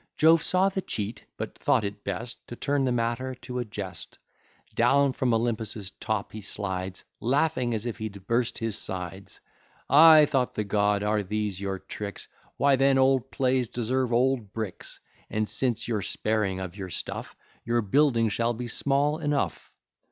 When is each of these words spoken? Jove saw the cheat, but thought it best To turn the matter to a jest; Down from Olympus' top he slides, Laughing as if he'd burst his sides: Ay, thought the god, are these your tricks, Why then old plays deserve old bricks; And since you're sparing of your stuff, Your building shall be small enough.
Jove 0.17 0.41
saw 0.41 0.67
the 0.67 0.81
cheat, 0.81 1.25
but 1.37 1.55
thought 1.55 1.83
it 1.83 2.03
best 2.03 2.47
To 2.47 2.55
turn 2.55 2.85
the 2.85 2.91
matter 2.91 3.35
to 3.35 3.59
a 3.59 3.65
jest; 3.65 4.17
Down 4.73 5.13
from 5.13 5.31
Olympus' 5.31 5.91
top 5.99 6.31
he 6.31 6.41
slides, 6.41 7.03
Laughing 7.19 7.75
as 7.75 7.85
if 7.85 7.99
he'd 7.99 8.25
burst 8.25 8.57
his 8.57 8.75
sides: 8.75 9.39
Ay, 9.91 10.25
thought 10.25 10.55
the 10.55 10.63
god, 10.63 11.03
are 11.03 11.21
these 11.21 11.61
your 11.61 11.77
tricks, 11.77 12.27
Why 12.57 12.77
then 12.77 12.97
old 12.97 13.29
plays 13.29 13.67
deserve 13.67 14.11
old 14.11 14.51
bricks; 14.53 14.99
And 15.29 15.47
since 15.47 15.87
you're 15.87 16.01
sparing 16.01 16.59
of 16.59 16.75
your 16.75 16.89
stuff, 16.89 17.35
Your 17.63 17.83
building 17.83 18.29
shall 18.29 18.55
be 18.55 18.65
small 18.65 19.19
enough. 19.19 19.71